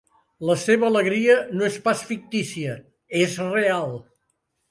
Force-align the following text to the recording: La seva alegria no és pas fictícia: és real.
La 0.49 0.53
seva 0.61 0.87
alegria 0.87 1.35
no 1.59 1.67
és 1.67 1.77
pas 1.89 2.01
fictícia: 2.11 2.79
és 3.21 3.37
real. 3.53 3.95